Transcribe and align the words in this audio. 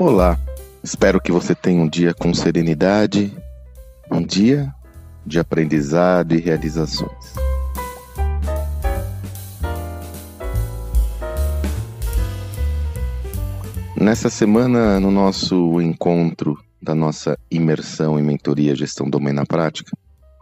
Olá, 0.00 0.38
espero 0.80 1.20
que 1.20 1.32
você 1.32 1.56
tenha 1.56 1.82
um 1.82 1.88
dia 1.88 2.14
com 2.14 2.32
serenidade, 2.32 3.36
um 4.08 4.22
dia 4.22 4.72
de 5.26 5.40
aprendizado 5.40 6.36
e 6.36 6.38
realizações. 6.38 7.34
Nessa 14.00 14.30
semana, 14.30 15.00
no 15.00 15.10
nosso 15.10 15.80
encontro 15.80 16.56
da 16.80 16.94
nossa 16.94 17.36
imersão 17.50 18.16
em 18.16 18.22
mentoria 18.22 18.76
gestão 18.76 19.10
do 19.10 19.18
na 19.18 19.44
prática, 19.44 19.90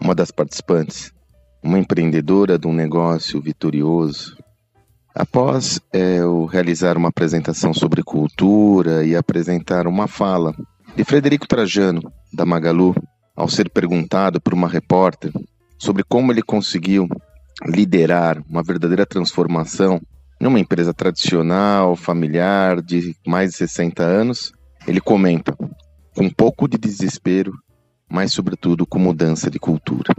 uma 0.00 0.14
das 0.14 0.30
participantes, 0.30 1.12
uma 1.60 1.76
empreendedora 1.76 2.56
de 2.56 2.68
um 2.68 2.72
negócio 2.72 3.40
vitorioso, 3.40 4.36
Após 5.20 5.78
é, 5.92 6.20
eu 6.20 6.46
realizar 6.46 6.96
uma 6.96 7.10
apresentação 7.10 7.74
sobre 7.74 8.02
cultura 8.02 9.04
e 9.04 9.14
apresentar 9.14 9.86
uma 9.86 10.08
fala 10.08 10.54
de 10.96 11.04
Frederico 11.04 11.46
Trajano, 11.46 12.10
da 12.32 12.46
Magalu, 12.46 12.94
ao 13.36 13.46
ser 13.46 13.68
perguntado 13.68 14.40
por 14.40 14.54
uma 14.54 14.66
repórter 14.66 15.30
sobre 15.78 16.02
como 16.04 16.32
ele 16.32 16.40
conseguiu 16.40 17.06
liderar 17.66 18.42
uma 18.48 18.62
verdadeira 18.62 19.04
transformação 19.04 20.00
numa 20.40 20.58
empresa 20.58 20.94
tradicional, 20.94 21.94
familiar, 21.96 22.80
de 22.80 23.14
mais 23.26 23.50
de 23.50 23.56
60 23.58 24.02
anos, 24.02 24.54
ele 24.88 25.02
comenta, 25.02 25.54
com 26.16 26.24
um 26.24 26.30
pouco 26.30 26.66
de 26.66 26.78
desespero, 26.78 27.52
mas 28.08 28.32
sobretudo 28.32 28.86
com 28.86 28.98
mudança 28.98 29.50
de 29.50 29.58
cultura. 29.58 30.14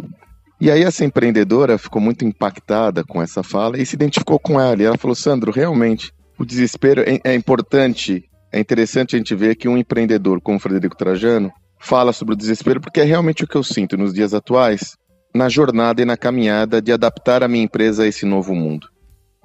E 0.62 0.70
aí 0.70 0.84
essa 0.84 1.04
empreendedora 1.04 1.76
ficou 1.80 2.00
muito 2.00 2.24
impactada 2.24 3.04
com 3.04 3.20
essa 3.20 3.42
fala 3.42 3.80
e 3.80 3.86
se 3.86 3.96
identificou 3.96 4.38
com 4.38 4.62
ela. 4.62 4.80
E 4.80 4.86
ela 4.86 4.98
falou: 4.98 5.16
Sandro, 5.16 5.52
realmente, 5.52 6.14
o 6.38 6.46
desespero 6.46 7.02
é, 7.02 7.20
é 7.24 7.34
importante, 7.34 8.24
é 8.54 8.60
interessante 8.60 9.16
a 9.16 9.18
gente 9.18 9.34
ver 9.34 9.56
que 9.56 9.68
um 9.68 9.76
empreendedor 9.76 10.40
como 10.40 10.60
Frederico 10.60 10.96
Trajano 10.96 11.52
fala 11.80 12.14
sobre 12.14 12.36
o 12.36 12.38
desespero, 12.38 12.80
porque 12.80 13.02
é 13.02 13.04
realmente 13.04 13.44
o 13.44 13.48
que 13.48 13.58
eu 13.58 13.64
sinto 13.64 13.98
nos 13.98 14.14
dias 14.14 14.36
atuais, 14.36 14.96
na 15.34 15.50
jornada 15.50 16.00
e 16.00 16.06
na 16.06 16.16
caminhada 16.16 16.80
de 16.80 16.92
adaptar 16.92 17.42
a 17.42 17.48
minha 17.48 17.64
empresa 17.64 18.04
a 18.04 18.08
esse 18.08 18.24
novo 18.24 18.54
mundo. 18.54 18.86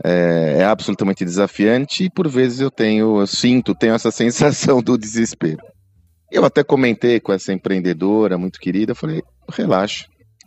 É, 0.05 0.57
é 0.59 0.65
absolutamente 0.65 1.25
desafiante 1.25 2.05
e 2.05 2.11
por 2.11 2.29
vezes 2.29 2.61
eu 2.61 2.71
tenho, 2.71 3.19
eu 3.19 3.27
sinto, 3.27 3.75
tenho 3.75 3.95
essa 3.95 4.11
sensação 4.13 4.83
do 4.83 4.99
desespero. 4.99 5.63
Eu 6.31 6.45
até 6.45 6.63
comentei 6.63 7.21
com 7.21 7.33
essa 7.33 7.55
empreendedora 7.55 8.37
muito 8.37 8.59
querida, 8.59 8.95
falei, 8.95 9.23
relaxa, 9.51 10.05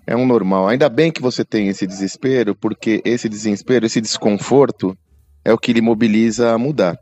é 0.10 0.16
um 0.16 0.26
normal. 0.26 0.68
Ainda 0.68 0.90
bem 0.90 1.12
que 1.12 1.22
você 1.22 1.46
tem 1.46 1.68
esse 1.68 1.86
desespero, 1.86 2.56
porque 2.56 3.00
esse 3.06 3.30
desespero, 3.30 3.86
esse 3.86 4.02
desconforto 4.02 4.98
é 5.46 5.54
o 5.54 5.58
que 5.58 5.72
lhe 5.72 5.82
mobiliza 5.82 6.52
a 6.52 6.58
mudar. 6.58 6.98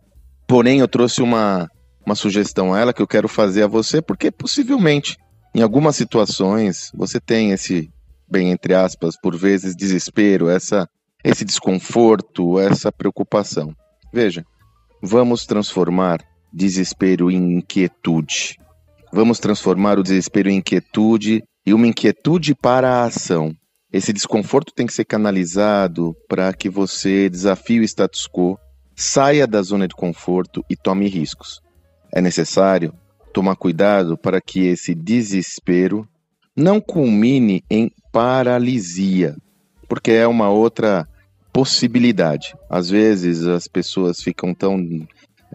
Porém, 0.46 0.80
eu 0.80 0.90
trouxe 0.90 1.22
uma, 1.22 1.70
uma 2.06 2.16
sugestão 2.16 2.74
a 2.74 2.80
ela 2.80 2.94
que 2.94 3.02
eu 3.02 3.08
quero 3.08 3.30
fazer 3.30 3.64
a 3.64 3.68
você, 3.68 4.02
porque 4.02 4.30
possivelmente, 4.30 5.16
em 5.56 5.62
algumas 5.62 5.96
situações, 5.96 6.92
você 6.94 7.18
tem 7.18 7.52
esse, 7.52 7.90
bem 8.30 8.52
entre 8.52 8.74
aspas, 8.74 9.16
por 9.18 9.38
vezes, 9.38 9.74
desespero, 9.74 10.50
essa, 10.50 10.86
esse 11.24 11.46
desconforto, 11.46 12.60
essa 12.60 12.92
preocupação. 12.92 13.74
Veja, 14.14 14.44
vamos 15.02 15.46
transformar 15.46 16.20
desespero 16.52 17.32
em 17.32 17.60
inquietude. 17.60 18.58
Vamos 19.14 19.40
transformar 19.40 19.98
o 19.98 20.04
desespero 20.04 20.50
em 20.50 20.58
inquietude 20.58 21.42
e 21.68 21.74
uma 21.74 21.86
inquietude 21.86 22.56
para 22.56 22.90
a 22.90 23.04
ação. 23.04 23.54
Esse 23.92 24.14
desconforto 24.14 24.74
tem 24.74 24.88
que 24.88 24.94
ser 24.94 25.04
canalizado 25.04 26.16
para 26.26 26.54
que 26.54 26.70
você 26.70 27.30
desafie 27.30 27.82
o 27.82 27.84
status 27.84 28.26
quo, 28.26 28.58
saia 28.96 29.46
da 29.46 29.62
zona 29.62 29.86
de 29.86 29.94
conforto 29.94 30.64
e 30.70 30.78
tome 30.78 31.10
riscos. 31.10 31.60
É 32.14 32.22
necessário 32.22 32.94
tomar 33.34 33.58
cuidado 33.58 34.18
para 34.18 34.40
que 34.40 34.62
esse 34.66 34.96
desespero 34.96 36.08
não 36.56 36.80
culmine 36.80 37.62
em 37.70 37.92
paralisia, 38.14 39.36
porque 39.90 40.12
é 40.12 40.26
uma 40.26 40.50
outra 40.50 41.06
possibilidade. 41.52 42.56
Às 42.70 42.90
vezes 42.90 43.46
as 43.46 43.68
pessoas 43.68 44.22
ficam 44.22 44.54
tão 44.54 44.80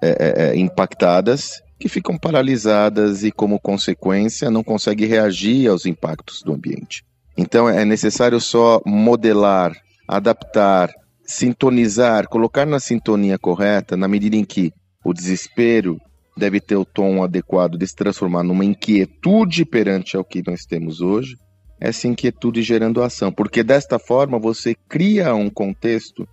é, 0.03 0.51
é, 0.51 0.57
impactadas 0.57 1.63
que 1.83 1.89
ficam 1.89 2.17
paralisadas 2.17 3.25
e, 3.25 3.33
como 3.33 3.59
consequência, 3.59 4.49
não 4.49 4.63
conseguem 4.63 5.09
reagir 5.09 5.69
aos 5.69 5.85
impactos 5.85 6.41
do 6.41 6.53
ambiente. 6.53 7.03
Então, 7.37 7.69
é 7.69 7.85
necessário 7.85 8.41
só 8.41 8.81
modelar, 8.87 9.73
adaptar, 10.07 10.93
sintonizar, 11.27 12.29
colocar 12.29 12.65
na 12.65 12.79
sintonia 12.79 13.37
correta, 13.37 13.97
na 13.97 14.07
medida 14.07 14.37
em 14.37 14.45
que 14.45 14.73
o 15.05 15.13
desespero 15.13 16.01
deve 16.37 16.61
ter 16.61 16.77
o 16.77 16.85
tom 16.85 17.25
adequado 17.25 17.77
de 17.77 17.85
se 17.85 17.97
transformar 17.97 18.45
numa 18.45 18.65
inquietude 18.65 19.65
perante 19.65 20.17
ao 20.17 20.25
que 20.25 20.41
nós 20.47 20.65
temos 20.65 21.01
hoje, 21.01 21.37
essa 21.81 22.07
inquietude 22.07 22.63
gerando 22.63 23.03
ação, 23.03 23.33
porque 23.33 23.65
desta 23.65 23.99
forma 23.99 24.39
você 24.39 24.77
cria 24.89 25.35
um 25.35 25.51
contexto 25.51 26.29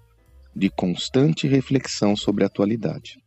de 0.55 0.69
constante 0.69 1.47
reflexão 1.47 2.15
sobre 2.15 2.43
a 2.43 2.47
atualidade. 2.47 3.17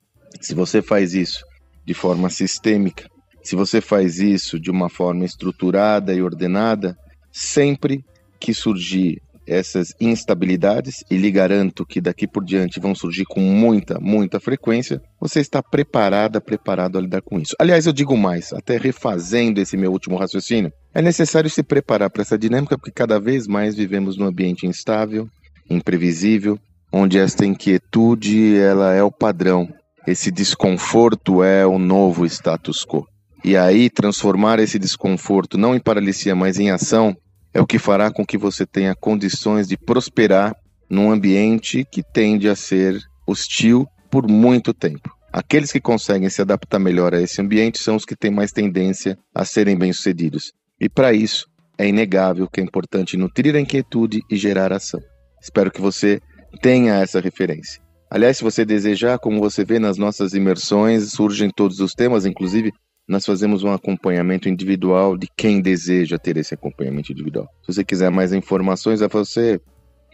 Se 0.41 0.55
você 0.55 0.81
faz 0.81 1.15
isso 1.15 1.43
de 1.85 1.95
forma 1.95 2.31
sistêmica. 2.31 3.09
Se 3.43 3.57
você 3.57 3.81
faz 3.81 4.19
isso 4.19 4.59
de 4.59 4.71
uma 4.71 4.89
forma 4.89 5.25
estruturada 5.25 6.15
e 6.15 6.23
ordenada, 6.23 6.97
sempre 7.33 8.05
que 8.39 8.55
surgir 8.55 9.21
essas 9.47 9.93
instabilidades, 10.01 11.05
e 11.11 11.17
lhe 11.17 11.31
garanto 11.31 11.85
que 11.85 12.01
daqui 12.01 12.27
por 12.27 12.45
diante 12.45 12.79
vão 12.79 12.95
surgir 12.95 13.25
com 13.25 13.41
muita, 13.41 13.99
muita 14.01 14.39
frequência, 14.39 15.03
você 15.21 15.41
está 15.41 15.63
preparada, 15.63 16.41
preparado 16.41 16.97
a 16.97 17.01
lidar 17.01 17.23
com 17.23 17.41
isso. 17.41 17.55
Aliás, 17.59 17.87
eu 17.87 17.93
digo 17.93 18.17
mais, 18.17 18.53
até 18.53 18.77
refazendo 18.77 19.61
esse 19.61 19.77
meu 19.77 19.91
último 19.91 20.17
raciocínio, 20.17 20.73
é 20.95 21.03
necessário 21.03 21.51
se 21.51 21.63
preparar 21.63 22.11
para 22.11 22.23
essa 22.23 22.39
dinâmica 22.39 22.79
porque 22.79 22.93
cada 22.93 23.19
vez 23.19 23.47
mais 23.47 23.75
vivemos 23.75 24.17
num 24.17 24.27
ambiente 24.27 24.67
instável, 24.67 25.29
imprevisível, 25.69 26.59
onde 26.93 27.19
esta 27.19 27.45
inquietude 27.45 28.57
ela 28.57 28.93
é 28.95 29.03
o 29.03 29.11
padrão 29.11 29.69
esse 30.07 30.31
desconforto 30.31 31.43
é 31.43 31.67
o 31.67 31.79
novo 31.79 32.27
status 32.27 32.85
quo. 32.85 33.07
E 33.45 33.57
aí, 33.57 33.91
transformar 33.91 34.59
esse 34.59 34.79
desconforto 34.79 35.59
não 35.59 35.75
em 35.75 35.81
paralisia, 35.81 36.35
mas 36.35 36.59
em 36.59 36.71
ação, 36.71 37.17
é 37.53 37.61
o 37.61 37.67
que 37.67 37.79
fará 37.79 38.11
com 38.11 38.25
que 38.25 38.39
você 38.39 38.65
tenha 38.65 38.95
condições 38.95 39.69
de 39.69 39.77
prosperar 39.77 40.55
num 40.89 41.11
ambiente 41.11 41.85
que 41.91 42.03
tende 42.03 42.49
a 42.49 42.55
ser 42.55 43.01
hostil 43.27 43.87
por 44.11 44.29
muito 44.29 44.73
tempo. 44.73 45.11
Aqueles 45.33 45.73
que 45.73 45.81
conseguem 45.81 46.29
se 46.29 46.43
adaptar 46.43 46.79
melhor 46.79 47.15
a 47.15 47.21
esse 47.21 47.41
ambiente 47.41 47.79
são 47.79 47.97
os 47.97 48.05
que 48.05 48.15
têm 48.15 48.31
mais 48.31 48.53
tendência 48.53 49.19
a 49.35 49.45
serem 49.45 49.77
bem-sucedidos. 49.77 50.53
E 50.81 50.89
para 50.89 51.13
isso, 51.13 51.47
é 51.79 51.89
inegável 51.89 52.49
que 52.49 52.61
é 52.61 52.65
importante 52.65 53.17
nutrir 53.17 53.57
a 53.57 53.61
inquietude 53.61 54.21
e 54.31 54.37
gerar 54.37 54.73
ação. 54.73 55.01
Espero 55.41 55.71
que 55.71 55.81
você 55.81 56.21
tenha 56.61 56.97
essa 56.97 57.19
referência. 57.21 57.81
Aliás, 58.15 58.37
se 58.37 58.45
você 58.45 58.63
desejar, 58.63 59.19
como 59.19 59.41
você 59.41 59.65
vê 59.65 59.79
nas 59.79 59.97
nossas 59.97 60.35
imersões, 60.35 61.13
surgem 61.13 61.49
todos 61.49 61.81
os 61.81 61.93
temas, 61.93 62.27
inclusive 62.27 62.71
nós 63.09 63.25
fazemos 63.25 63.65
um 63.65 63.73
acompanhamento 63.73 64.51
individual 64.51 65.17
de 65.17 65.27
quem 65.35 65.63
deseja 65.63 66.19
ter 66.19 66.37
esse 66.37 66.53
acompanhamento 66.53 67.11
individual. 67.11 67.49
Se 67.63 67.73
você 67.73 67.83
quiser 67.83 68.11
mais 68.11 68.35
informações, 68.35 69.01
é 69.01 69.09
você 69.09 69.59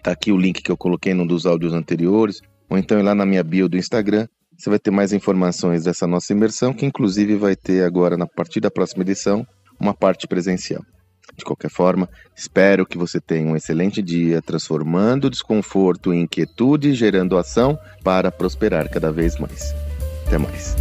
tá 0.00 0.12
aqui 0.12 0.30
o 0.30 0.38
link 0.38 0.62
que 0.62 0.70
eu 0.70 0.76
coloquei 0.76 1.12
num 1.12 1.26
dos 1.26 1.44
áudios 1.44 1.74
anteriores, 1.74 2.40
ou 2.70 2.78
então 2.78 3.00
ir 3.00 3.02
lá 3.02 3.16
na 3.16 3.26
minha 3.26 3.42
bio 3.42 3.68
do 3.68 3.76
Instagram, 3.76 4.28
você 4.56 4.70
vai 4.70 4.78
ter 4.78 4.92
mais 4.92 5.12
informações 5.12 5.82
dessa 5.82 6.06
nossa 6.06 6.32
imersão, 6.32 6.72
que 6.72 6.86
inclusive 6.86 7.34
vai 7.34 7.56
ter 7.56 7.82
agora, 7.82 8.16
na 8.16 8.28
partir 8.28 8.60
da 8.60 8.70
próxima 8.70 9.02
edição, 9.02 9.44
uma 9.80 9.92
parte 9.92 10.28
presencial. 10.28 10.84
De 11.36 11.44
qualquer 11.44 11.70
forma, 11.70 12.08
espero 12.34 12.86
que 12.86 12.98
você 12.98 13.20
tenha 13.20 13.46
um 13.48 13.56
excelente 13.56 14.02
dia, 14.02 14.42
transformando 14.42 15.30
desconforto 15.30 16.12
em 16.12 16.22
inquietude, 16.22 16.94
gerando 16.94 17.38
ação 17.38 17.78
para 18.02 18.32
prosperar 18.32 18.88
cada 18.90 19.12
vez 19.12 19.38
mais. 19.38 19.74
Até 20.26 20.38
mais. 20.38 20.76